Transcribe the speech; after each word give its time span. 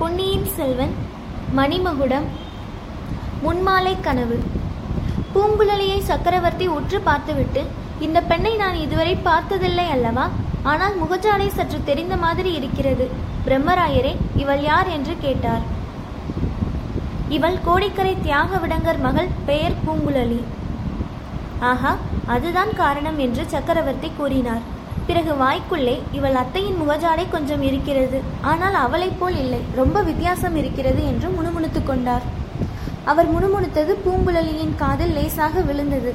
பொன்னியின் 0.00 0.46
செல்வன் 0.56 0.92
மணிமகுடம் 1.56 2.26
முன்மாலை 3.42 3.92
கனவு. 4.06 4.36
பூங்குழலியை 5.34 5.98
சக்கரவர்த்தி 6.10 6.66
உற்று 6.76 6.98
பார்த்துவிட்டு 7.08 7.62
இந்த 8.06 8.18
பெண்ணை 8.30 8.52
நான் 8.62 8.78
இதுவரை 8.84 9.14
பார்த்ததில்லை 9.26 9.86
அல்லவா? 9.96 10.24
ஆனால் 10.62 10.94
முகஜாடை 11.02 11.48
சற்று 11.56 11.80
தெரிந்த 11.90 12.16
மாதிரி 12.24 12.52
இருக்கிறது. 12.58 13.06
பிரம்மராயரே 13.46 14.14
இவள் 14.36 14.62
யார் 14.70 14.90
என்று 14.96 15.16
கேட்டார். 15.26 15.64
இவள் 17.38 17.58
கோடிக்கரை 17.68 18.16
தியாக 18.22 18.56
விடங்கர் 18.64 19.04
மகள் 19.06 19.30
பெயர் 19.46 19.80
பூங்குழலி. 19.86 20.42
ஆஹா 21.72 21.94
அதுதான் 22.36 22.74
காரணம் 22.82 23.18
என்று 23.18 23.44
சக்கரவர்த்தி 23.54 24.10
கூறினார். 24.18 24.66
பிறகு 25.10 25.32
வாய்க்குள்ளே 25.44 25.94
இவள் 26.18 26.36
அத்தையின் 26.40 26.76
முகஜாடை 26.80 27.24
கொஞ்சம் 27.30 27.62
இருக்கிறது. 27.68 28.18
ஆனால் 28.50 28.76
அவளைப் 28.84 29.16
போல் 29.20 29.38
இல்லை. 29.44 29.62
ரொம்ப 29.80 30.02
வித்தியாசம் 30.10 30.56
இருக்கிறது 30.60 31.02
என்று 31.12 31.28
முணுமுணுத்து 31.36 31.80
கொண்டார். 31.84 32.26
அவர் 33.10 33.28
முணுமுணுத்தது 33.34 33.92
பூங்குழலியின் 34.04 34.76
காதில் 34.82 35.14
லேசாக 35.16 35.60
விழுந்தது. 35.68 36.12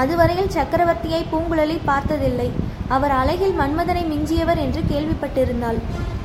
அதுவரையில் 0.00 0.52
சக்கரவர்த்தியை 0.56 1.20
பூங்குழலி 1.32 1.76
பார்த்ததில்லை. 1.90 2.46
அவர் 2.94 3.14
அழகில் 3.18 3.54
மன்மதனை 3.60 4.02
மிஞ்சியவர் 4.12 4.60
என்று 4.64 4.80
கேள்விப்பட்டிருந்தாள். 4.90 5.78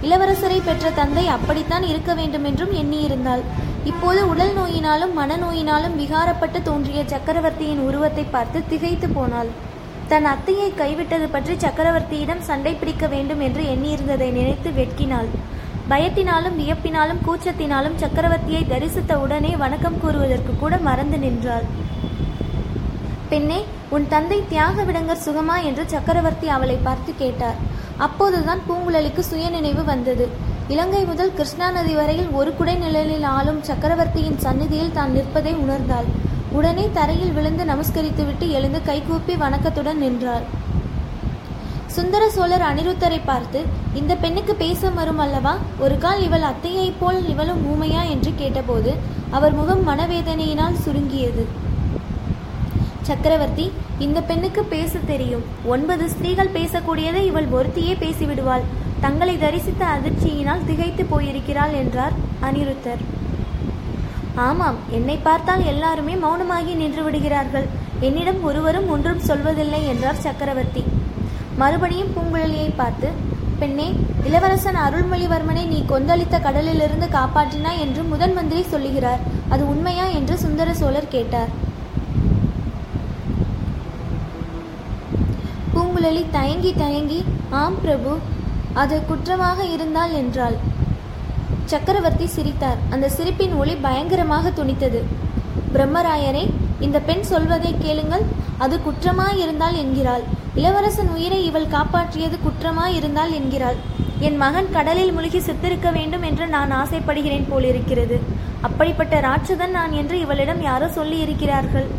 இளவரசரை 0.05 0.59
பெற்ற 0.67 0.91
தந்தை 0.99 1.25
அப்படித்தான் 1.35 1.85
இருக்க 1.91 2.13
வேண்டும் 2.19 2.47
என்றும் 2.49 2.73
எண்ணியிருந்தாள். 2.81 3.43
இப்போது 3.91 4.21
உடல் 4.31 4.55
நோயினாலும் 4.59 5.13
மனநோயினாலும் 5.21 5.97
விகாரப்பட்டு 6.01 6.61
தோன்றிய 6.69 7.03
சக்கரவர்த்தியின் 7.13 7.85
உருவத்தை 7.87 8.25
பார்த்து 8.35 8.61
திகைத்து 8.73 9.09
போனாள். 9.09 9.51
தன் 10.11 10.27
அத்தையை 10.31 10.67
கைவிட்டது 10.77 11.25
பற்றி 11.31 11.53
சக்கரவர்த்தியிடம் 11.53 12.39
சண்டை 12.47 12.71
பிடிக்க 12.73 13.07
வேண்டும் 13.07 13.39
என்று 13.39 13.63
எண்ணியிருந்ததை 13.63 14.29
நினைத்து 14.37 14.69
வெட்கினாள். 14.69 15.27
பயத்தினாலும் 15.89 16.55
வியப்பினாலும் 16.61 17.19
கூச்சத்தினாலும் 17.27 17.97
சக்கரவர்த்தியை 18.03 18.61
தரிசித்த 18.67 19.13
உடனே 19.19 19.51
வணக்கம் 19.55 19.99
கூறுவதற்கு 19.99 20.53
கூட 20.57 20.77
மறந்து 20.87 21.17
நின்றாள். 21.17 21.65
பெண்ணே 23.29 23.59
உன் 23.89 24.07
தந்தை 24.07 24.39
தியாக 24.47 24.83
விடங்கர் 24.83 25.23
சுகமா? 25.27 25.57
என்று 25.63 25.85
சக்கரவர்த்தி 25.87 26.47
அவளை 26.47 26.77
பார்த்து 26.87 27.13
கேட்டார். 27.15 27.59
அப்போதுதான் 27.97 28.65
பூங்குழலிக்கு 28.67 29.23
சுயநினைவு 29.29 29.83
வந்தது. 29.83 30.27
இலங்கை 30.67 31.03
முதல் 31.05 31.33
கிருஷ்ணா 31.33 31.69
நதி 31.69 31.93
வரையில் 31.93 32.31
ஒரு 32.31 32.53
குடை 32.55 32.75
நிழலில் 32.75 33.27
ஆளும் 33.35 33.61
சக்கரவர்த்தியின் 33.61 34.41
சந்நிதியில் 34.47 34.95
தான் 34.99 35.11
நிற்பதை 35.11 35.53
உணர்ந்தாள். 35.63 36.09
உடனே 36.51 36.89
தரையில் 36.93 37.33
விழுந்து 37.33 37.63
நமஸ்கரித்துவிட்டு 37.63 38.49
எழுந்து 38.49 38.81
கைகூப்பி 38.81 39.35
வணக்கத்துடன் 39.35 39.97
நின்றார் 39.97 40.41
சுந்தர 41.85 42.29
சோழர் 42.29 42.61
அனிருத்தரை 42.61 43.21
பார்த்து 43.25 43.65
இந்த 43.93 44.15
பெண்ணுக்கு 44.15 44.55
பேச 44.55 44.89
வரும் 44.89 45.17
அல்லவா? 45.17 45.57
ஒரு 45.79 45.97
கால் 45.97 46.21
இவள் 46.21 46.41
அத்தையைப் 46.41 46.97
போல் 46.99 47.27
இவளும் 47.27 47.61
ஊமையா? 47.71 48.09
என்று 48.09 48.33
கேட்டபோது 48.35 48.95
அவர் 49.29 49.53
முகம் 49.53 49.87
மனவேதனையினால் 49.87 50.73
சுருங்கியது. 50.73 51.47
சக்கரவர்த்தி 53.01 53.71
இந்த 53.99 54.21
பெண்ணுக்கு 54.21 54.63
பேச 54.63 54.99
தெரியும். 55.07 55.45
ஒன்பது 55.65 56.09
ஸ்திரீகள் 56.09 56.53
பேசக்கூடியதை 56.53 57.23
இவள் 57.25 57.47
ஒருத்தியே 57.47 57.95
பேசிவிடுவாள். 57.95 58.67
தங்களை 58.99 59.37
தரிசித்த 59.37 59.85
அதிர்ச்சியினால் 59.85 60.65
திகைத்து 60.65 61.05
போயிருக்கிறாள் 61.05 61.73
என்றார் 61.73 62.11
அனிருத்தர். 62.41 63.03
ஆமாம் 64.45 64.77
என்னை 64.97 65.15
பார்த்தால் 65.17 65.63
எல்லாருமே 65.65 66.13
மௌனமாகி 66.15 66.73
நின்று 66.81 67.03
விடுகிறார்கள். 67.03 67.65
என்னிடம் 67.99 68.41
ஒருவரும் 68.43 68.89
ஒன்றும் 68.89 69.25
சொல்வதில்லை 69.27 69.81
என்றார் 69.87 70.23
சக்கரவர்த்தி. 70.25 70.83
மறுபடியும் 71.57 72.13
பூங்குழலியை 72.15 72.69
பார்த்து 72.75 73.09
பெண்ணே 73.61 73.87
இளவரசன் 74.23 74.79
அருள்மொழிவர்மனை 74.85 75.63
நீ 75.67 75.79
கொந்தளித்த 75.89 76.35
கடலிலிருந்து 76.41 77.07
காப்பாற்றினாய் 77.17 77.81
என்று 77.85 78.03
முதன் 78.03 78.33
மந்திரி 78.33 78.61
சொல்லுகிறார். 78.73 79.23
அது 79.49 79.63
உண்மையா? 79.67 80.05
என்று 80.19 80.37
சுந்தர 80.37 80.73
சோழர் 80.73 81.13
கேட்டார். 81.15 81.51
பூங்குழலி 85.73 86.23
தயங்கி 86.31 86.73
தயங்கி 86.73 87.19
ஆம் 87.63 87.79
பிரபு 87.81 88.13
அது 88.73 88.95
குற்றமாக 89.09 89.59
இருந்தால் 89.75 90.13
என்றாள். 90.13 90.57
சக்கரவர்த்தி 91.71 92.27
சிரித்தார். 92.35 92.79
அந்த 92.93 93.09
சிரிப்பின் 93.17 93.55
ஒளி 93.61 93.75
பயங்கரமாக 93.85 94.51
துணித்தது. 94.59 94.99
பிரம்மராயரே 95.73 96.43
இந்த 96.85 96.97
பெண் 97.07 97.25
சொல்வதை 97.31 97.71
கேளுங்கள். 97.85 98.25
அது 98.65 98.75
குற்றமாயிருந்தால் 98.85 99.77
என்கிறாள். 99.83 100.23
இளவரசன் 100.61 101.11
உயிரை 101.15 101.39
இவள் 101.49 101.73
காப்பாற்றியது 101.75 102.37
குற்றமாயிருந்தால் 102.45 103.33
என்கிறாள். 103.39 103.77
என் 104.27 104.37
மகன் 104.43 104.69
கடலில் 104.77 105.13
முழுகி 105.17 105.39
செத்திருக்க 105.39 105.89
வேண்டும் 105.97 106.25
என்று 106.29 106.45
நான் 106.55 106.71
ஆசைப்படுகிறேன் 106.79 107.45
போலிருக்கிறது. 107.51 108.17
அப்படிப்பட்ட 108.67 109.15
ராட்சதன் 109.27 109.75
நான் 109.77 109.93
என்று 109.99 110.15
இவளிடம் 110.25 110.61
யாரோ 110.69 110.87
சொல்லி 110.97 111.19
இருக்கிறார்கள் 111.25 111.89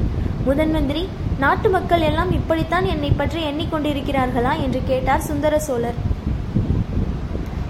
நாட்டு 1.43 1.69
மக்கள் 1.75 2.03
எல்லாம் 2.09 2.31
இப்படித்தான் 2.39 2.87
என்னை 2.93 3.11
பற்றி 3.11 3.41
எண்ணிக்கொண்டிருக்கிறார்களா? 3.51 4.53
என்று 4.65 4.81
கேட்டார் 4.91 5.27
சுந்தர 5.29 5.55
சோழர். 5.67 5.99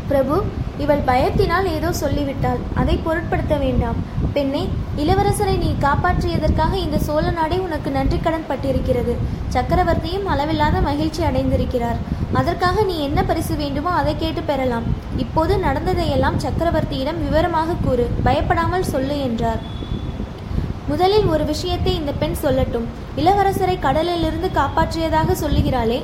பிரபு 0.09 0.37
இவள் 0.85 1.03
பயத்தினால் 1.11 1.67
ஏதோ 1.77 1.89
சொல்லிவிட்டாள். 2.03 2.61
அதை 2.81 2.95
பொருட்படுத்த 3.07 3.55
வேண்டாம். 3.65 3.99
பெண்ணே 4.37 4.63
இளவரசரை 5.03 5.55
நீ 5.65 5.71
காப்பாற்றியதற்காக 5.85 6.75
இந்த 6.85 6.99
சோழ 7.07 7.25
நாடே 7.39 7.59
உனக்கு 7.67 7.91
நன்றி 7.97 8.19
கடன் 8.19 8.47
பட்டிருக்கிறது. 8.51 9.15
சக்கரவர்த்தியும் 9.55 10.29
அளவில்லாத 10.35 10.81
மகிழ்ச்சி 10.89 11.23
அடைந்திருக்கிறார். 11.29 12.01
அதற்காக 12.41 12.83
நீ 12.91 12.97
என்ன 13.09 13.21
பரிசு 13.31 13.55
வேண்டுமோ 13.63 13.93
அதை 14.01 14.15
கேட்டு 14.23 14.43
பெறலாம். 14.51 14.87
இப்போது 15.25 15.53
நடந்ததையெல்லாம் 15.67 16.41
சக்கரவர்த்தியிடம் 16.45 17.23
விவரமாக 17.27 17.79
கூறு. 17.87 18.07
பயப்படாமல் 18.29 18.91
சொல்லு 18.93 19.19
என்றார். 19.29 19.63
முதலில் 20.91 21.27
ஒரு 21.35 21.45
விஷயத்தை 21.51 21.93
இந்த 21.99 22.13
பெண் 22.21 22.41
சொல்லட்டும். 22.45 22.87
இளவரசரை 23.21 23.77
கடலிலிருந்து 23.87 24.49
காப்பாற்றியதாக 24.61 25.35
சொல்லுகிறாளே 25.43 25.99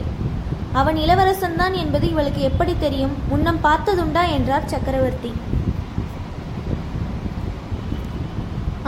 அவன் 0.80 0.96
இளவரசன்தான் 0.96 1.74
என்பது 1.82 2.06
இவளுக்கு 2.12 2.40
எப்படி 2.50 2.72
தெரியும்? 2.78 3.14
முன்னம் 3.28 3.60
பார்த்ததுண்டா? 3.62 4.22
என்றார் 4.36 4.70
சக்கரவர்த்தி. 4.72 5.30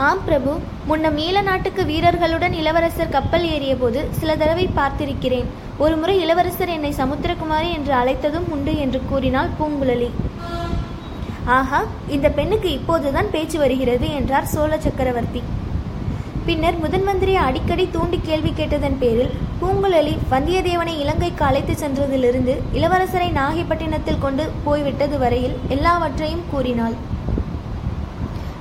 ஆம் 0.07 0.21
பிரபு. 0.25 0.51
முன்னம் 0.89 1.17
ஈழ 1.17 1.37
நாட்டுக்கு 1.43 1.81
வீரர்களுடன் 1.85 2.53
இளவரசர் 2.53 3.13
கப்பல் 3.15 3.47
ஏறிய 3.55 3.73
போது 3.75 4.01
சில 4.19 4.35
தடவை 4.35 4.65
பார்த்திருக்கிறேன். 4.75 5.49
ஒருமுறை 5.77 6.15
இளவரசர் 6.19 6.75
என்னை 6.75 6.91
சமுத்திரகுமாரி 6.97 7.69
என்று 7.77 7.93
அழைத்ததும் 8.01 8.47
உண்டு 8.49 8.73
என்று 8.83 9.01
கூறினாள் 9.09 9.55
பூங்குழலி. 9.59 10.09
ஆஹா 11.57 11.81
இந்த 12.15 12.29
பெண்ணுக்கு 12.29 12.71
இப்போதுதான் 12.71 13.31
பேச்சு 13.31 13.57
வருகிறது 13.59 14.09
என்றார் 14.19 14.51
சோழ 14.53 14.79
சக்கரவர்த்தி. 14.79 15.41
பின்னர் 16.47 16.77
முதன்மந்திரியை 16.83 17.41
அடிக்கடி 17.47 17.85
தூண்டி 17.95 18.17
கேள்வி 18.27 18.51
கேட்டதன் 18.59 18.97
பேரில் 19.01 19.33
பூங்குழலி 19.59 20.13
வந்தியத்தேவனை 20.33 20.93
இலங்கைக்கு 21.03 21.43
அழைத்து 21.47 21.73
சென்றதிலிருந்து 21.81 22.53
இளவரசரை 22.77 23.29
நாகைப்பட்டினத்தில் 23.39 24.21
கொண்டு 24.25 24.45
போய்விட்டது 24.65 25.17
வரையில் 25.23 25.55
எல்லாவற்றையும் 25.75 26.45
கூறினாள். 26.51 26.95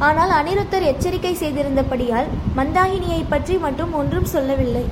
ஆனால் 0.09 0.33
அனிருத்தர் 0.38 0.88
எச்சரிக்கை 0.91 1.34
செய்திருந்தபடியால் 1.43 2.28
மந்தாகினியை 2.59 3.22
பற்றி 3.33 3.56
மட்டும் 3.65 3.94
ஒன்றும் 4.00 4.31
சொல்லவில்லை. 4.34 4.84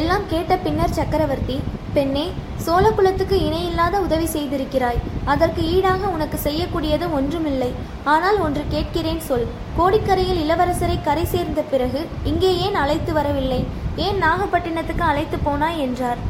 எல்லாம் 0.00 0.28
கேட்ட 0.32 0.52
பின்னர் 0.66 0.96
சக்கரவர்த்தி 0.98 1.56
பெண்ணே 1.96 2.26
சோழகுலத்துக்கு 2.66 3.36
இணையில்லாத 3.48 3.96
உதவி 4.06 4.28
செய்திருக்கிறாய். 4.36 5.00
அதற்கு 5.32 5.62
ஈடாக 5.74 6.08
உனக்கு 6.14 6.38
செய்யக்கூடியது 6.44 7.06
ஒன்றுமில்லை. 7.18 7.68
ஆனால் 8.12 8.38
ஒன்று 8.46 8.62
கேட்கிறேன் 8.74 9.22
சொல். 9.28 9.46
கோடிக்கரையில் 9.78 10.40
இளவரசரை 10.44 10.96
கரை 11.02 11.24
சேர்ந்த 11.24 11.62
பிறகு 11.72 12.00
இங்கே 12.30 12.50
ஏன் 12.66 12.78
அழைத்து 12.82 13.12
வரவில்லை? 13.12 13.60
ஏன் 14.06 14.22
நாகப்பட்டினத்துக்கு 14.24 15.04
அழைத்து 15.10 15.38
போனாய் 15.46 15.82
என்றார். 15.86 16.22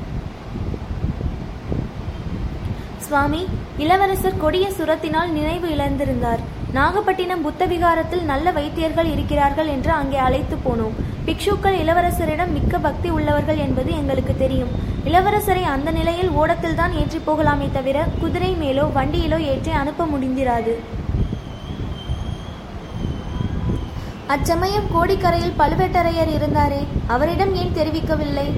சுவாமி 3.07 3.43
இளவரசர் 3.85 4.43
கொடிய 4.43 4.67
சுரத்தினால் 4.79 5.33
நினைவு 5.39 5.69
இழந்திருந்தார். 5.77 6.43
நாகப்பட்டினம் 6.77 7.43
புத்த 7.47 7.63
விகாரத்தில் 7.71 8.23
நல்ல 8.31 8.47
வைத்தியர்கள் 8.57 9.09
இருக்கிறார்கள் 9.15 9.71
என்று 9.73 9.91
அங்கே 9.99 10.19
அழைத்து 10.27 10.57
போனோம். 10.67 10.95
பிக்ஷுக்கள் 11.27 11.77
இளவரசரிடம் 11.83 12.55
மிக்க 12.57 12.79
பக்தி 12.87 13.09
உள்ளவர்கள் 13.17 13.61
என்பது 13.65 13.91
எங்களுக்கு 14.01 14.35
தெரியும். 14.43 14.73
இளவரசரை 15.09 15.65
அந்த 15.75 15.91
நிலையில் 15.99 16.31
ஓடத்தில் 16.41 16.79
தான் 16.81 16.95
ஏற்றி 17.01 17.21
போகலாமே 17.27 17.69
தவிர 17.77 18.07
குதிரை 18.23 18.51
மேலோ 18.63 18.85
வண்டியிலோ 18.97 19.39
ஏற்றி 19.53 19.73
அனுப்ப 19.81 20.07
முடிந்திராது. 20.13 20.75
அச்சமயம் 24.35 24.89
கோடிக்கரையில் 24.95 25.59
பழுவேட்டரையர் 25.61 26.31
இருந்தாரே 26.37 26.83
அவரிடம் 27.15 27.53
ஏன் 27.63 27.77
தெரிவிக்கவில்லை? 27.79 28.49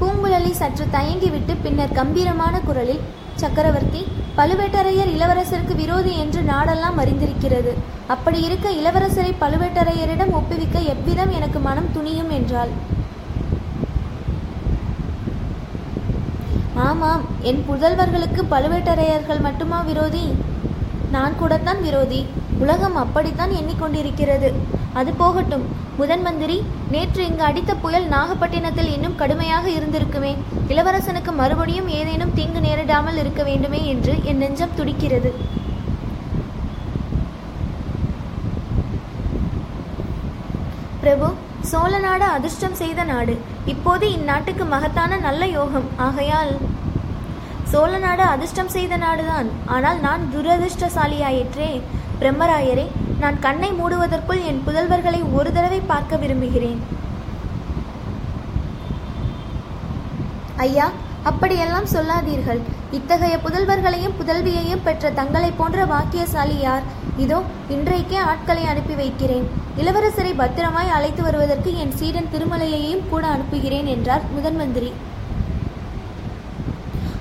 பூங்குழலி 0.00 0.52
சற்று 0.60 0.84
தயங்கிவிட்டு 0.96 1.52
பின்னர் 1.64 1.96
கம்பீரமான 1.98 2.54
குரலில் 2.68 3.04
சக்கரவர்த்தி 3.42 4.02
பழுவேட்டரையர் 4.36 5.12
இளவரசருக்கு 5.16 5.74
விரோதி 5.74 6.18
என்று 6.18 6.40
நாடெல்லாம் 6.42 6.98
அறிந்திருக்கிறது. 6.98 7.72
அப்படி 8.06 8.42
இருக்க 8.42 8.70
இளவரசரை 8.70 9.32
பழுவேட்டரையரிடம் 9.40 10.32
ஒப்புவிக்க 10.32 10.78
எவ்விதம் 10.78 11.32
எனக்கு 11.32 11.58
மனம் 11.58 11.90
துணியும் 11.94 12.28
என்றாள். 12.28 12.68
ஆமாம் 16.74 17.22
என் 17.42 17.64
புதல்வர்களுக்கு 17.70 18.42
பழுவேட்டரையர்கள் 18.50 19.40
மட்டுமா 19.40 19.80
விரோதி? 19.80 20.34
நான் 21.10 21.38
கூடத்தான் 21.38 21.82
விரோதி. 21.82 22.26
உலகம் 22.58 22.96
அப்படித்தான் 22.96 23.50
எண்ணிக்கொண்டிருக்கிறது. 23.50 24.52
அது 24.92 25.12
போகட்டும். 25.12 25.64
முதன் 25.96 26.22
மந்திரி 26.22 26.62
நேற்று 26.90 27.26
இங்கு 27.26 27.42
அடித்த 27.42 27.74
புயல் 27.74 28.08
நாகப்பட்டினத்தில் 28.08 28.92
இன்னும் 28.92 29.16
கடுமையாக 29.16 29.68
இருந்திருக்குமே. 29.68 30.36
இளவரசனுக்கு 30.68 31.32
மறுபடியும் 31.32 31.88
ஏதேனும் 31.88 32.34
தீங்கு 32.34 32.60
நேரிடாமல் 32.86 33.20
இருக்க 33.20 33.42
வேண்டுமே 33.48 33.78
என்று 33.92 34.12
என் 34.30 34.40
நெஞ்சம் 34.42 34.74
துடிக்கிறது. 34.78 35.30
பிரபு 41.00 41.28
சோழ 41.70 41.92
நாடு 42.04 42.26
அதிர்ஷ்டம் 42.36 42.76
செய்த 42.80 43.00
நாடு. 43.10 43.34
இப்போது 43.72 44.04
இந்நாட்டுக்கு 44.16 44.64
மகத்தான 44.74 45.18
நல்ல 45.26 45.46
யோகம். 45.56 45.88
ஆகையால் 46.06 46.52
சோழ 47.72 47.92
நாடு 48.04 48.24
அதிர்ஷ்டம் 48.34 48.74
செய்த 48.76 48.96
நாடுதான். 49.06 49.48
ஆனால் 49.76 49.98
நான் 50.06 50.28
துரதிர்ஷ்டசாலியாயிற்றே. 50.34 51.70
பிரம்மராயரே 52.20 52.86
நான் 53.24 53.42
கண்ணை 53.46 53.72
மூடுவதற்குள் 53.80 54.44
என் 54.52 54.62
புதல்வர்களை 54.68 55.22
ஒரு 55.40 55.50
தடவை 55.56 55.80
பார்க்க 55.92 56.22
விரும்புகிறேன். 56.22 56.80
ஐயா 60.68 60.88
அப்படியெல்லாம் 61.30 61.88
சொல்லாதீர்கள். 61.94 62.60
இத்தகைய 62.98 63.34
புதல்வர்களையும் 63.44 64.16
புதல்வியையும் 64.18 64.84
பெற்ற 64.86 65.10
தங்களைப் 65.18 65.58
போன்ற 65.58 65.86
பாக்கியசாலி 65.92 66.58
யார்? 66.66 66.84
இதோ 67.24 67.38
இன்றைக்கே 67.74 68.18
ஆட்களை 68.30 68.64
அனுப்பி 68.72 68.94
வைக்கிறேன். 69.00 69.46
இளவரசரை 69.80 70.32
பத்திரமாய் 70.42 70.94
அழைத்து 70.96 71.22
வருவதற்கு 71.26 71.70
என் 71.82 71.94
சீடன் 71.98 72.32
திருமலையையும் 72.34 73.04
கூட 73.12 73.26
அனுப்புகிறேன் 73.34 73.90
என்றார் 73.94 74.26
முதன்மந்திரி. 74.36 74.90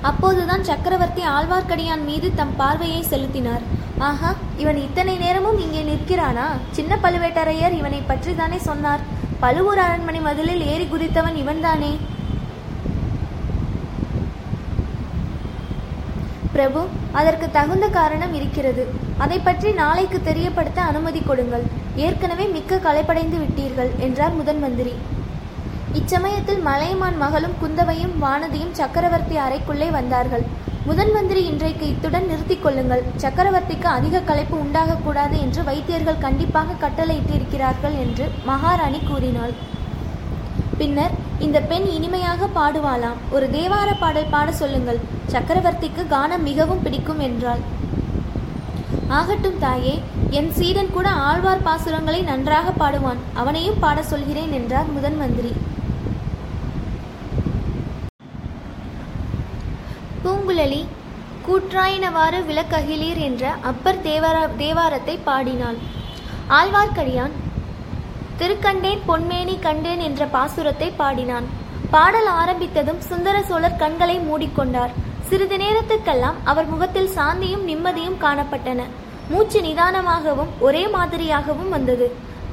அப்போதுதான் 0.10 0.66
சக்கரவர்த்தி 0.70 1.24
ஆழ்வார்க்கடியான் 1.36 2.04
மீது 2.10 2.28
தம் 2.40 2.56
பார்வையை 2.62 3.02
செலுத்தினார். 3.12 3.64
ஆஹா 4.10 4.32
இவன் 4.62 4.80
இத்தனை 4.88 5.16
நேரமும் 5.24 5.62
இங்கே 5.66 5.82
நிற்கிறானா? 5.92 6.48
சின்ன 6.78 6.98
பழுவேட்டரையர் 7.06 7.78
இவனை 7.82 8.02
பற்றி 8.10 8.34
தானே 8.42 8.60
சொன்னார். 8.70 9.06
பழுவூர் 9.44 9.82
அரண்மனை 9.86 10.22
மதிலில் 10.28 10.64
ஏறி 10.74 10.86
குதித்தவன் 10.92 11.40
இவன்தானே? 11.44 11.94
பிரபு 16.56 16.82
அதற்கு 17.20 17.48
தகுந்த 17.58 17.86
காரணம் 17.98 18.34
இருக்கிறது. 18.40 18.84
அதை 19.24 19.38
பற்றி 19.48 19.70
நாளைக்கு 19.82 20.20
தெரியப்படுத்த 20.30 20.80
அனுமதி 20.92 21.22
கொடுங்கள். 21.30 21.66
ஏற்கனவே 22.06 22.48
மிக்க 22.56 22.80
களைப்படைந்து 22.88 23.40
விட்டீர்கள் 23.44 23.92
என்றார் 24.08 24.38
முதன் 24.40 24.62
மந்திரி 24.66 24.96
இச்சமயத்தில் 26.00 26.62
மலையமான் 26.70 27.18
மகளும் 27.24 27.58
குந்தவையும் 27.60 28.16
வானதியும் 28.24 28.74
சக்கரவர்த்தி 28.80 29.36
அறைக்குள்ளே 29.44 29.88
வந்தார்கள். 29.98 30.44
முதன் 30.88 31.12
மந்திரி 31.14 31.42
இன்றைக்கு 31.52 31.86
இத்துடன் 31.92 32.28
நிறுத்திக் 32.32 32.64
கொள்ளுங்கள். 32.64 33.04
சக்கரவர்த்திக்கு 33.24 33.88
அதிக 33.98 34.22
களைப்பு 34.30 34.56
உண்டாகக்கூடாது 34.66 35.36
என்று 35.46 35.62
வைத்தியர்கள் 35.70 36.24
கண்டிப்பாக 36.26 36.76
கட்டளையிட்டிருக்கிறார்கள் 36.84 37.96
என்று 38.04 38.26
மகாராணி 38.50 39.00
கூறினாள். 39.10 39.54
பின்னர் 40.80 41.14
இந்த 41.46 41.58
பெண் 41.70 41.86
இனிமையாக 41.98 42.48
பாடுவாளாம். 42.58 43.20
ஒரு 43.36 43.46
தேவார 43.56 43.90
பாடல் 44.02 44.32
பாட 44.34 44.50
சொல்லுங்கள். 44.62 45.00
சக்கரவர்த்திக்கு 45.34 46.04
கானம் 46.14 46.46
மிகவும் 46.50 46.84
பிடிக்கும் 46.86 47.22
என்றாள். 47.28 47.64
ஆகட்டும் 49.20 49.62
தாயே 49.64 49.94
என் 50.40 50.52
சீடன் 50.58 50.92
கூட 50.96 51.08
ஆழ்வார் 51.30 51.66
பாசுரங்களை 51.68 52.20
நன்றாக 52.32 52.74
பாடுவான். 52.82 53.22
அவனையும் 53.42 53.82
பாட 53.84 54.04
சொல்கிறேன் 54.12 54.54
என்றார் 54.60 54.92
முதன் 54.96 55.18
மந்திரி. 55.22 55.54
பூங்குழலி 60.24 60.84
கூற்றாயினவாறு 61.48 62.38
விளக்ககிலீர் 62.50 63.20
என்ற 63.30 63.44
அப்பர் 63.72 64.04
தேவார 64.08 64.38
தேவாரத்தை 64.62 65.16
பாடினாள். 65.30 65.80
ஆழ்வார்க்கடியான் 66.60 67.36
திருக்கண்டேன் 68.40 69.04
பொன்மேனி 69.08 69.54
கண்டேன் 69.66 70.02
என்ற 70.06 70.26
பாசுரத்தை 70.34 70.88
பாடினான். 70.98 71.46
பாடல் 71.94 72.30
ஆரம்பித்ததும் 72.40 73.02
சுந்தர 73.10 73.36
சோழர் 73.50 73.78
கண்களை 73.82 74.16
மூடிக்கொண்டார். 74.28 74.94
சிறிது 75.28 75.58
நேரத்துக்கெல்லாம் 75.62 76.40
அவர் 76.52 76.68
முகத்தில் 76.72 77.14
சாந்தியும் 77.18 77.64
நிம்மதியும் 77.70 78.18
காணப்பட்டன. 78.24 78.82
மூச்சு 79.32 79.60
நிதானமாகவும் 79.68 80.52
ஒரே 80.68 80.84
மாதிரியாகவும் 80.96 81.72
வந்தது. 81.76 82.08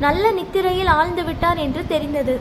நல்ல 0.04 0.24
நித்திரையில் 0.38 0.90
ஆழ்ந்து 0.98 1.24
விட்டார் 1.28 1.58
என்று 1.64 1.82
தெரிந்தது. 1.92 2.36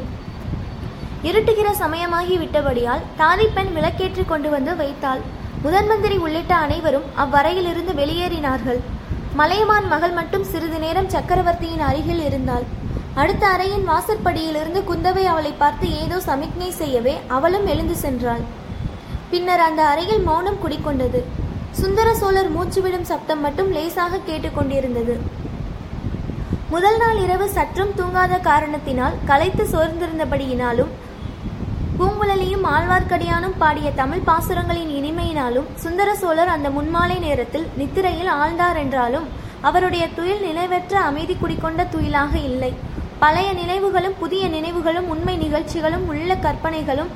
இருட்டுகிற 1.30 1.72
சமயமாகி 1.82 2.38
விட்டபடியால் 2.44 3.06
தாதிப்பெண் 3.22 3.74
விளக்கேற்றி 3.78 4.26
கொண்டு 4.26 4.52
வந்து 4.56 4.76
வைத்தாள். 4.82 5.24
முதன்மந்திரி 5.66 6.20
உள்ளிட்ட 6.26 6.54
அனைவரும் 6.66 7.10
அவ்வறையிலிருந்து 7.24 7.96
வெளியேறினார்கள். 8.02 8.80
மலையமான் 9.42 9.90
மகள் 9.96 10.16
மட்டும் 10.20 10.48
சிறிது 10.54 10.80
நேரம் 10.86 11.12
சக்கரவர்த்தியின் 11.16 11.84
அருகில் 11.90 12.24
இருந்தாள். 12.30 12.66
அடுத்த 13.20 13.44
அறையின் 13.54 13.88
வாசற்படியிலிருந்து 13.92 14.82
குந்தவை 14.90 15.24
அவளை 15.32 15.52
பார்த்து 15.62 15.88
ஏதோ 16.04 16.18
சமிக்ஞை 16.28 16.70
செய்யவே 16.82 17.16
அவளும் 17.38 17.66
எழுந்து 17.74 17.96
சென்றாள். 18.04 18.44
பின்னர் 19.32 19.64
அந்த 19.66 19.82
அறையில் 19.92 20.22
மௌனம் 20.28 20.62
குடிக்கொண்டது. 20.64 21.20
சுந்தர 21.80 22.08
சோழர் 22.22 22.50
மூச்சுவிடும் 22.56 23.10
சப்தம் 23.10 23.44
மட்டும் 23.46 23.70
லேசாக 23.76 24.20
கேட்டுக்கொண்டிருந்தது 24.30 25.16
முதல் 26.74 26.98
நாள் 27.02 27.20
இரவு 27.24 27.46
சற்றும் 27.56 27.94
தூங்காத 28.00 28.34
காரணத்தினால் 28.50 29.16
களைத்து 29.30 29.64
சோர்ந்திருந்தபடியினாலும் 29.74 30.92
பூங்குழலியும் 31.98 32.66
ஆழ்வார்க்கடியானும் 32.74 33.58
பாடிய 33.64 33.88
தமிழ் 34.00 34.26
பாசுரங்களின் 34.30 34.92
இனிமையினாலும் 35.00 35.68
சுந்தர 35.84 36.10
சோழர் 36.22 36.54
அந்த 36.56 36.68
முன்மாலை 36.78 37.18
நேரத்தில் 37.28 37.68
நித்திரையில் 37.80 38.32
ஆழ்ந்தார் 38.40 38.80
என்றாலும் 38.84 39.28
அவருடைய 39.70 40.06
துயில் 40.18 40.46
நிலைவற்ற 40.48 40.94
அமைதி 41.10 41.36
குடிக்கொண்ட 41.42 41.82
துயிலாக 41.96 42.34
இல்லை. 42.50 42.72
பழைய 43.22 43.54
நினைவுகளும் 43.54 44.18
புதிய 44.20 44.48
நினைவுகளும் 44.48 45.10
உண்மை 45.10 45.38
நிகழ்ச்சிகளும் 45.38 46.08
உள்ள 46.08 46.36
கற்பனைகளும் 46.36 47.08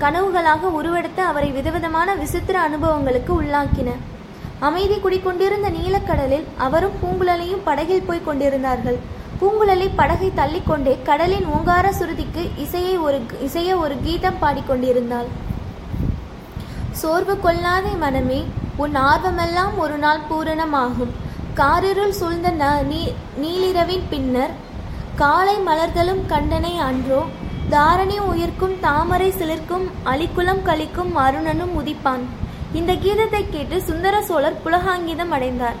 கனவுகளாக 0.00 0.60
உருவெடுத்து 0.60 1.22
அவரை 1.22 1.50
விதவிதமான 1.50 2.14
விசித்திர 2.14 2.60
அனுபவங்களுக்கு 2.60 3.42
உள்ளாக்கின. 3.42 3.90
அமைதி 4.58 4.94
குடிக்கொண்டிருந்த 4.94 5.70
நீலக்கடலில் 5.70 6.44
அவரும் 6.58 6.92
பூங்குழலியும் 7.02 7.60
படகில் 7.64 8.02
போய் 8.02 8.24
கொண்டிருந்தார்கள். 8.24 8.98
பூங்குழலி 9.40 9.90
படகை 9.96 10.32
தள்ளிக்கொண்டே 10.36 11.02
கடலின் 11.02 11.46
ஓங்கார 11.46 11.92
சுருதிக்கு 11.92 12.50
இசையை 12.56 12.96
ஒரு 12.96 13.20
இசைய 13.40 13.76
ஒரு 13.76 13.94
கீதம் 14.02 14.38
பாடிக்கொண்டிருந்தாள் 14.42 15.26
சோர்வு 16.90 17.40
கொள்ளாதே 17.40 17.90
மனமே 17.90 18.44
உன் 18.76 18.96
ஆர்வமெல்லாம் 18.96 19.76
ஒரு 19.76 19.98
நாள் 19.98 20.20
பூரணமாகும். 20.30 21.12
காரிருள் 21.54 22.10
சூழ்ந்த 22.10 22.50
ந- 22.50 22.86
நீ- 22.90 23.14
நீலிரவின் 23.42 24.02
பின்னர் 24.10 24.70
காலை 25.16 25.54
மலர்தலும் 25.56 26.26
கண்டனை 26.26 26.76
அன்றோ. 26.76 27.24
தாரணி 27.70 28.18
உயிர்க்கும் 28.18 28.80
தாமரை 28.80 29.30
சிலிர்க்கும் 29.30 29.90
அலிக்குலம் 30.04 30.62
கழிக்கும் 30.64 31.16
அருணனும் 31.16 31.74
உதிப்பான். 31.78 32.20
இந்த 32.72 32.92
கீதத்தை 32.92 33.44
கேட்டு 33.50 33.82
சுந்தர 33.82 34.22
சோழர் 34.22 34.60
புலகாங்கிதம் 34.64 35.28
அடைந்தார். 35.28 35.74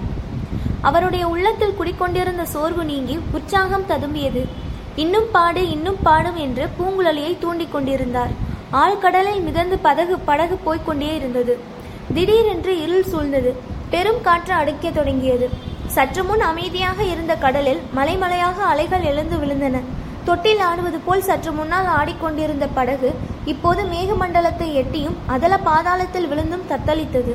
அவருடைய 0.80 1.28
உள்ளத்தில் 1.28 1.74
குடிக்கொண்டிருந்த 1.74 2.44
சோர்வு 2.44 2.84
நீங்கி 2.84 3.18
உற்சாகம் 3.32 3.84
ததும்பியது. 3.88 4.48
இன்னும் 4.96 5.26
பாடு 5.32 5.70
இன்னும் 5.70 5.96
பாடும் 6.02 6.36
என்று 6.36 6.68
பூங்குழலியை 6.78 7.38
தூண்டிக் 7.38 7.72
கொண்டிருந்தார். 7.72 8.30
ஆழ்கடலில் 8.72 9.42
மிதந்து 9.42 9.78
படகு 9.78 10.18
படகு 10.18 10.56
போய்க் 10.56 10.86
கொண்டே 10.86 11.16
இருந்தது. 11.16 11.58
திடீரென்று 12.14 12.82
இருள் 12.82 13.04
சூழ்ந்தது. 13.04 13.52
பெரும் 13.90 14.22
காற்று 14.22 14.54
அடிக்கத் 14.54 14.94
தொடங்கியது. 14.94 15.50
சற்று 15.94 16.22
முன் 16.26 16.42
அமைதியாக 16.50 16.98
இருந்த 17.12 17.32
கடலில் 17.42 17.80
மலைமலையாக 17.96 18.58
அலைகள் 18.72 19.04
எழுந்து 19.10 19.36
விழுந்தன. 19.40 19.76
தொட்டில் 20.26 20.62
ஆடுவது 20.68 20.98
போல் 21.06 21.24
சற்று 21.28 21.50
முன்னால் 21.56 21.88
ஆடிக்கொண்டிருந்த 21.98 22.66
படகு 22.76 23.08
இப்போது 23.52 23.82
மேகமண்டலத்தை 23.92 24.68
எட்டியும் 24.82 25.16
அதல 25.34 25.58
பாதாளத்தில் 25.68 26.28
விழுந்தும் 26.32 26.68
தத்தளித்தது. 26.72 27.34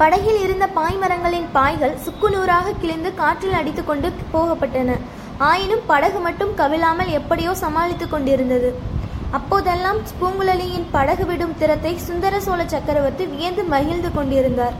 படகில் 0.00 0.40
இருந்த 0.44 0.66
பாய்மரங்களின் 0.78 1.48
பாய்கள் 1.56 1.98
சுக்குநூறாக 2.04 2.76
கிழிந்து 2.82 3.10
காற்றில் 3.22 3.58
அடித்துக்கொண்டு 3.58 4.10
போகப்பட்டன. 4.34 4.96
ஆயினும் 5.50 5.84
படகு 5.90 6.20
மட்டும் 6.26 6.54
கவிழாமல் 6.60 7.12
எப்படியோ 7.18 7.52
சமாளித்துக் 7.64 8.14
கொண்டிருந்தது. 8.14 8.70
அப்போதெல்லாம் 9.30 9.96
பூங்குழலியின் 10.20 10.86
படகு 10.90 11.26
விடும் 11.26 11.58
திறத்தை 11.58 11.98
சுந்தர 11.98 12.40
சோழ 12.40 12.68
சக்கரவர்த்தி 12.68 13.26
வியந்து 13.26 13.62
மகிழ்ந்து 13.64 14.12
கொண்டிருந்தார். 14.12 14.72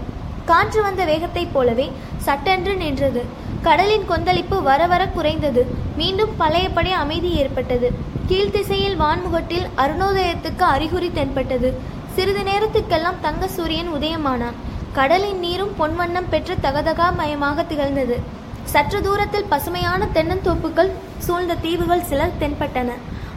காற்று 0.44 0.82
வந்த 0.82 1.04
வேகத்தைப் 1.04 1.52
போலவே 1.52 1.92
சட்டென்று 2.16 2.76
நின்றது. 2.76 3.24
கடலின் 3.62 4.04
கொந்தளிப்பு 4.04 4.62
வர 4.62 4.86
வர 4.86 5.08
குறைந்தது. 5.08 5.66
மீண்டும் 5.96 6.36
பழையபடி 6.36 6.90
அமைதி 6.90 7.30
ஏற்பட்டது. 7.32 7.90
கீழ்த்திசையில் 8.28 8.98
வான்முகட்டில் 8.98 9.68
அருணோதயத்துக்கு 9.76 10.60
அறிகுறி 10.60 11.10
தென்பட்டது. 11.12 11.80
சிறிது 12.14 12.40
நேரத்துக்கெல்லாம் 12.40 13.20
தங்க 13.20 13.48
சூரியன் 13.48 13.92
உதயமானான். 13.94 14.58
கடலின் 14.92 15.38
நீரும் 15.38 15.74
பொன்வண்ணம் 15.78 16.30
பெற்று 16.30 16.56
தகதகா 16.62 17.14
மயமாக 17.16 17.62
திகழ்ந்தது. 17.62 18.18
சற்று 18.64 19.02
தூரத்தில் 19.02 19.44
பசுமையான 19.44 20.08
தென்னந்தோப்புகள் 20.14 20.90
சூழ்ந்த 21.18 21.54
தீவுகள் 21.54 22.04
சில 22.04 22.28
தென்பட்டன. 22.40 22.90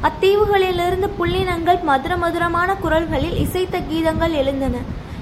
அத்தீவுகளிலிருந்து 0.04 1.08
புள்ளினங்கள் 1.20 1.84
மதுர 1.84 2.18
மதுரமான 2.18 2.76
குரல்களில் 2.76 3.38
இசைத்த 3.46 3.80
கீதங்கள் 3.92 4.32
எழுந்தன. 4.32 4.76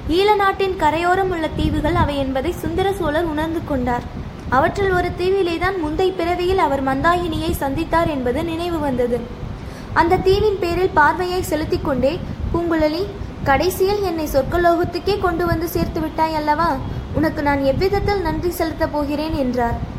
ஈழ 0.09 0.35
நாட்டின் 0.35 0.75
கரையோரம் 0.77 1.31
உள்ள 1.31 1.47
தீவுகள் 1.47 1.95
அவை 1.95 2.17
என்பதை 2.17 2.51
சுந்தர 2.51 2.93
சோழர் 2.93 3.23
உணர்ந்து 3.23 3.61
கொண்டார். 3.67 4.01
அவற்றில் 4.49 4.91
ஒரு 4.91 5.09
தீவிலேதான் 5.17 5.77
முந்தை 5.85 6.15
பிறவியில் 6.15 6.57
அவர் 6.57 6.83
மந்தாகினியை 6.83 7.51
சந்தித்தார் 7.59 8.09
என்பது 8.09 8.43
நினைவு 8.43 8.79
வந்தது. 8.79 9.19
அந்த 9.93 10.17
தீவின் 10.17 10.59
பேரில் 10.59 10.89
பார்வையை 10.89 11.41
செலுத்திக் 11.41 11.85
கொண்டே 11.85 12.19
பூங்குழலி 12.53 13.05
கடைசியில் 13.43 14.01
என்னை 14.01 14.27
சொர்க்கலோகத்துக்கே 14.33 15.19
கொண்டு 15.19 15.45
வந்து 15.45 15.67
சேர்த்து 15.67 16.01
விட்டாய் 16.01 16.35
அல்லவா? 16.35 16.75
உனக்கு 17.13 17.41
நான் 17.41 17.63
எவ்விதத்தில் 17.63 18.21
நன்றி 18.21 18.49
செலுத்தப் 18.49 18.91
போகிறேன் 18.91 19.33
என்றார். 19.33 19.90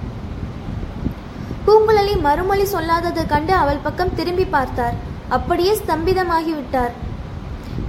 பூங்குழலி 1.66 2.14
மறுமொழி 2.20 2.64
சொல்லாததை 2.72 3.22
கண்டு 3.26 3.52
அவள் 3.54 3.82
பக்கம் 3.82 4.14
திரும்பி 4.14 4.44
பார்த்தார். 4.44 4.96
அப்படியே 5.28 5.72
ஸ்தம்பிதமாகிவிட்டார். 5.72 6.94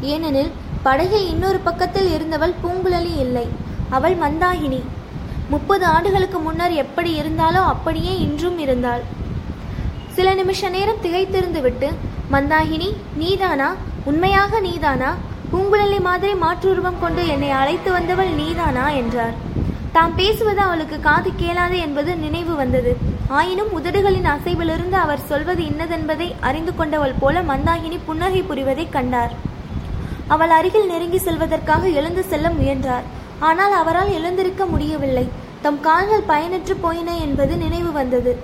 ஏனெனில் 0.01 0.51
படகில் 0.83 1.27
இன்னொரு 1.27 1.59
பக்கத்தில் 1.59 2.09
இருந்தவள் 2.13 2.53
பூங்குழலி 2.63 3.13
இல்லை. 3.25 3.45
அவள் 3.89 4.15
மந்தாகினி. 4.15 4.81
முப்பது 5.49 5.85
ஆண்டுகளுக்கு 5.85 6.39
முன்னர் 6.39 6.71
எப்படி 6.71 7.11
இருந்தாலோ 7.21 7.61
அப்படியே 7.73 8.13
இன்றும் 8.19 8.59
இருந்தாள். 8.59 9.03
சில 10.15 10.33
நிமிஷ 10.33 10.69
நேரம் 10.69 11.03
திகைத்திருந்து 11.03 11.61
விட்டு 11.61 11.89
மந்தாகினி 12.31 12.89
நீதானா? 13.17 13.69
உண்மையாக 14.03 14.59
நீதானா? 14.59 15.09
பூங்குழலி 15.51 15.99
மாதிரி 16.01 16.33
மாற்றுருவம் 16.33 17.01
கொண்டு 17.01 17.27
என்னை 17.27 17.49
அழைத்து 17.49 17.91
வந்தவள் 17.91 18.31
நீதானா? 18.41 18.89
என்றார். 19.01 19.35
தாம் 19.93 20.15
பேசுவது 20.15 20.62
அவளுக்கு 20.62 21.00
காது 21.00 21.31
கேளாது 21.38 21.77
என்பது 21.77 22.15
நினைவு 22.15 22.55
வந்தது. 22.55 22.97
ஆயினும் 23.27 23.71
உதடுகளின் 23.79 24.25
அசைவிலிருந்து 24.25 24.91
அவர் 24.91 25.25
சொல்வது 25.25 25.63
இன்னதென்பதை 25.63 26.33
அறிந்து 26.39 26.75
கொண்டவள் 26.75 27.13
போல 27.19 27.41
மந்தாகினி 27.41 28.00
புன்னகை 28.05 28.41
புரிவதைக் 28.41 28.91
கண்டார். 28.91 29.33
அவள் 30.27 30.50
அருகில் 30.50 30.85
நெருங்கி 30.85 31.17
செல்வதற்காக 31.17 31.88
எழுந்து 31.88 32.23
செல்ல 32.23 32.50
முயன்றார். 32.50 33.03
ஆனால் 33.39 33.71
அவரால் 33.71 34.12
எழுந்திருக்க 34.12 34.65
முடியவில்லை. 34.65 35.29
தம் 35.62 35.79
கால்கள் 35.79 36.27
பயனற்று 36.27 36.75
போயின 36.81 37.17
என்பது 37.17 37.57
நினைவு 37.57 37.91
வந்தது. 37.91 38.39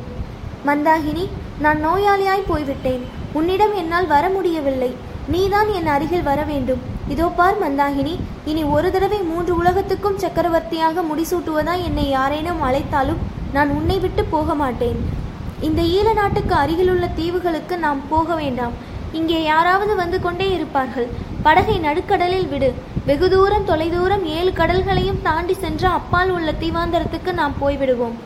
மந்தாகினி 0.66 1.28
நான் 1.60 1.88
நோயாளியாய் 1.88 2.48
போய்விட்டேன். 2.48 3.04
உன்னிடம் 3.34 3.74
என்னால் 3.74 4.08
வர 4.08 4.30
முடியவில்லை. 4.30 4.96
நீதான் 5.28 5.74
என் 5.74 5.88
அருகில் 5.88 6.24
வர 6.24 6.44
வேண்டும். 6.44 6.98
இதோ 7.14 7.28
பார் 7.38 7.58
மந்தாகினி 7.62 8.14
இனி 8.50 8.64
ஒரு 8.76 8.90
தடவை 8.96 9.20
மூன்று 9.30 9.54
உலகத்துக்கும் 9.62 10.20
சக்கரவர்த்தியாக 10.24 11.04
முடிசூட்டுவதா 11.10 11.74
என்னை 11.88 12.06
யாரேனும் 12.18 12.62
அழைத்தாலும் 12.68 13.24
நான் 13.56 13.72
உன்னை 13.78 13.98
விட்டு 14.04 14.24
போக 14.34 14.56
மாட்டேன். 14.62 15.00
இந்த 15.68 15.82
ஈழ 15.96 16.08
நாட்டுக்கு 16.20 16.54
அருகிலுள்ள 16.62 17.06
தீவுகளுக்கு 17.20 17.78
நாம் 17.86 18.02
போக 18.14 18.36
வேண்டாம். 18.42 18.76
இங்கே 19.20 19.40
யாராவது 19.52 19.94
வந்து 20.02 20.18
கொண்டே 20.26 20.48
இருப்பார்கள். 20.58 21.08
படகை 21.46 21.78
நடுக்கடலில் 21.88 22.50
விடு. 22.54 22.70
வெகு 23.10 23.28
தூரம் 23.34 23.68
தொலைதூரம் 23.70 24.26
ஏழு 24.38 24.52
கடல்களையும் 24.60 25.22
தாண்டி 25.28 25.56
சென்ற 25.64 25.84
அப்பால் 26.00 26.32
உள்ள 26.38 26.50
தீவாந்தரத்துக்கு 26.64 27.32
நாம் 27.42 27.56
போய்விடுவோம் 27.62 28.18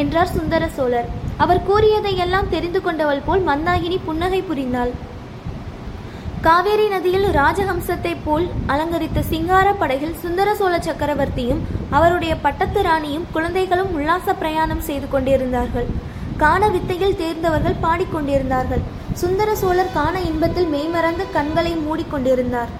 என்றார் 0.00 0.34
சுந்தர 0.36 0.64
சோழர். 0.78 1.08
அவர் 1.44 1.66
கூறியதையெல்லாம் 1.68 2.50
தெரிந்து 2.54 2.82
கொண்டவள் 2.86 3.26
போல் 3.26 3.44
மந்தாகினி 3.50 3.98
புன்னகை 4.08 4.40
புரிந்தாள். 4.50 4.92
காவேரி 6.46 6.84
நதியில் 6.92 7.26
ராஜஹம்சத்தை 7.36 8.12
போல் 8.24 8.44
அலங்கரித்த 8.72 9.22
சிங்கார 9.30 9.68
படகில் 9.80 10.18
சுந்தர 10.22 10.48
சோழ 10.58 10.74
சக்கரவர்த்தியும் 10.78 11.62
அவருடைய 11.96 12.32
பட்டத்து 12.44 12.82
ராணியும் 12.82 13.24
குழந்தைகளும் 13.34 13.90
உல்லாச 13.96 14.34
பிரயாணம் 14.42 14.84
செய்து 14.88 15.06
கொண்டிருந்தார்கள். 15.08 15.88
காண 16.42 16.68
வித்தையில் 16.74 17.16
தேர்ந்தவர்கள் 17.22 17.80
பாடிக்கொண்டிருந்தார்கள். 17.84 18.84
சுந்தர 19.22 19.54
சோழர் 19.62 19.94
காண 19.98 20.14
இன்பத்தில் 20.30 20.70
மெய்மறந்து 20.74 21.26
கண்களை 21.36 21.72
மூடிக்கொண்டிருந்தார். 21.86 22.72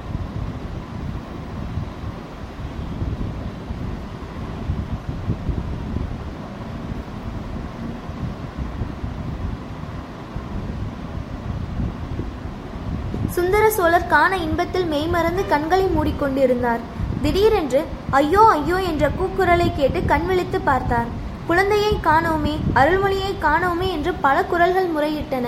சுந்தர 13.38 13.64
சோழர் 13.75 14.11
காண 14.12 14.33
இன்பத்தில் 14.45 14.87
மெய்மறந்து 14.92 15.42
கண்களை 15.50 15.85
மூடிக்கொண்டிருந்தார். 15.97 16.80
திடீரென்று 17.23 17.80
ஐயோ 18.18 18.42
ஐயோ 18.54 18.78
என்ற 18.90 19.04
கூக்குரலை 19.18 19.68
கேட்டு 19.76 20.00
கண் 20.12 20.26
விழித்து 20.28 20.59
பார்த்தார். 20.68 21.09
குழந்தையை 21.49 21.92
காணோமே 22.07 22.54
அருள்மொழியை 22.80 23.30
காணோமே 23.45 23.88
என்று 23.97 24.12
பல 24.25 24.37
குரல்கள் 24.52 24.90
முறையிட்டன. 24.97 25.47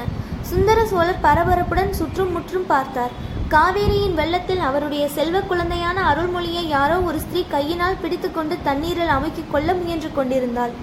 சுந்தர 0.51 0.79
சோழர் 0.93 1.21
பரபரப்புடன் 1.27 1.93
சுற்றும் 2.01 2.33
முற்றும் 2.37 2.69
பார்த்தார். 2.73 3.13
காவேரியின் 3.55 4.17
வெள்ளத்தில் 4.21 4.63
அவருடைய 4.69 5.05
செல்வ 5.17 5.41
குழந்தையான 5.51 5.99
அருள்மொழியை 6.13 6.65
யாரோ 6.77 6.99
ஒரு 7.09 7.21
ஸ்திரீ 7.27 7.43
கையினால் 7.57 8.01
பிடித்துக்கொண்டு 8.05 8.57
தண்ணீரில் 8.69 9.15
அமுக்கிக் 9.17 9.53
கொள்ள 9.55 9.75
முயன்று 9.81 10.13
கொண்டிருந்தாள். 10.21 10.75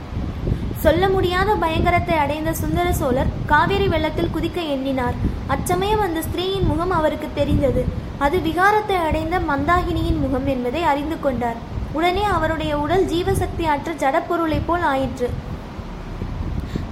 சொல்ல 0.82 1.10
முடியாத 1.10 1.54
பயங்கரத்தை 1.54 2.16
அடைந்த 2.18 2.54
சுந்தர 2.54 2.94
சோழர் 2.94 3.32
காவேரி 3.46 3.88
வெள்ளத்தில் 3.88 4.34
குதிக்க 4.36 4.60
எண்ணினார். 4.68 5.16
அச்சமயம் 5.48 6.00
அந்த 6.00 6.20
ஸ்திரீயின் 6.20 6.68
முகம் 6.72 6.92
அவருக்கு 6.92 7.28
தெரிந்தது. 7.36 7.86
அது 8.18 8.38
விகாரத்தை 8.38 8.98
அடைந்த 9.08 9.40
மந்தாகினியின் 9.40 10.20
முகம் 10.20 10.48
என்பதை 10.48 10.84
அறிந்து 10.84 11.20
கொண்டார். 11.20 11.56
உடனே 11.92 12.24
அவருடைய 12.24 12.78
உடல் 12.78 13.06
ஜீவசக்தி 13.06 13.66
அற்ற 13.66 13.92
ஜடப்பொருளைப் 13.94 14.68
போல் 14.68 14.82
ஆயிற்று. 14.82 15.30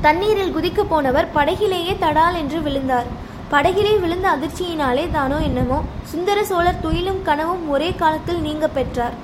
தண்ணீரில் 0.01 0.56
குதிக்க 0.56 0.84
போனவர் 0.84 1.32
படகிலேயே 1.36 1.96
தடால் 2.00 2.36
என்று 2.36 2.62
விழுந்தார். 2.62 3.06
படகிலே 3.51 4.00
விழுந்த 4.00 4.27
அதிர்ச்சியினாலே 4.36 5.12
தானோ 5.12 5.38
என்னமோ. 5.38 5.82
சுந்தர 6.04 6.44
சோழர் 6.44 6.82
துயிலும் 6.82 7.22
கனவும் 7.24 7.70
ஒரே 7.70 7.94
காலத்தில் 7.96 8.42
நீங்க 8.42 8.68
பெற்றார். 8.68 9.15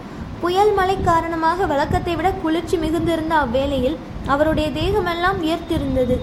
புயல் 0.41 0.71
மழை 0.77 0.95
காரணமாக 1.01 1.65
வழக்கத்தை 1.71 2.13
விட 2.17 2.29
குளிர்ச்சி 2.43 2.75
மிகுந்திருந்த 2.83 3.33
அவ்வேளையில் 3.43 3.97
அவருடைய 4.33 4.67
தேகமெல்லாம் 4.77 5.37
உயர்த்திருந்தது. 5.43 6.15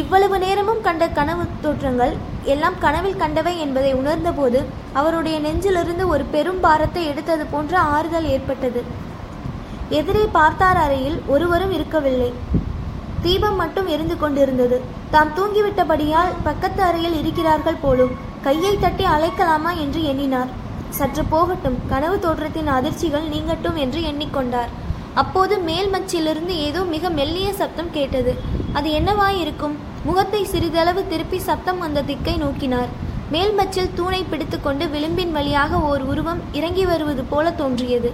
இவ்வளவு 0.00 0.36
நேரமும் 0.44 0.80
கண்ட 0.86 1.04
கனவு 1.18 1.44
தோற்றங்கள் 1.64 2.14
எல்லாம் 2.52 2.76
கனவில் 2.84 3.20
கண்டவை 3.22 3.54
என்பதை 3.64 3.92
உணர்ந்தபோது 4.00 4.60
அவருடைய 5.00 5.36
நெஞ்சிலிருந்து 5.46 6.04
ஒரு 6.14 6.24
பெரும் 6.34 6.60
பாரத்தை 6.64 7.02
எடுத்தது 7.12 7.46
போன்ற 7.52 7.74
ஆறுதல் 7.96 8.28
ஏற்பட்டது. 8.34 8.82
எதிரே 9.98 10.24
பார்த்தார் 10.38 10.80
அறையில் 10.84 11.18
ஒருவரும் 11.34 11.74
இருக்கவில்லை. 11.78 12.30
தீபம் 13.24 13.58
மட்டும் 13.62 13.88
எரிந்து 13.94 14.16
கொண்டிருந்தது. 14.18 14.78
தாம் 15.10 15.34
தூங்கிவிட்டபடியால் 15.38 16.32
பக்கத்து 16.48 16.82
அறையில் 16.88 17.18
இருக்கிறார்கள் 17.22 17.82
போலும் 17.84 18.14
கையை 18.46 18.72
தட்டி 18.76 19.04
அழைக்கலாமா 19.14 19.70
என்று 19.84 20.00
எண்ணினார். 20.12 20.50
சற்று 20.98 21.22
போகட்டும். 21.34 21.78
கனவு 21.92 22.16
தோற்றத்தின் 22.24 22.70
அதிர்ச்சிகள் 22.76 23.30
நீங்கட்டும் 23.34 23.78
என்று 23.84 24.00
எண்ணிக்கொண்டார். 24.10 24.72
அப்போது 25.22 25.54
மேல் 25.68 25.90
மச்சிலிருந்து 25.94 26.54
ஏதோ 26.68 26.80
மிக 26.94 27.10
மெல்லிய 27.18 27.48
சப்தம் 27.60 27.90
கேட்டது. 27.96 28.32
அது 28.78 28.88
என்னவாயிருக்கும்? 29.00 29.76
முகத்தை 30.08 30.40
சிறிதளவு 30.52 31.02
திருப்பி 31.12 31.38
சப்தம் 31.48 31.82
வந்த 31.84 32.04
திக்கை 32.10 32.34
நோக்கினார். 32.44 32.90
மேல் 33.34 33.52
மச்சில் 33.58 33.94
தூணை 33.98 34.20
பிடித்துக்கொண்டு 34.32 34.84
விளிம்பின் 34.94 35.32
வழியாக 35.36 35.80
ஓர் 35.90 36.02
உருவம் 36.12 36.42
இறங்கி 36.58 36.84
வருவது 36.90 37.22
போல 37.32 37.46
தோன்றியது. 37.60 38.10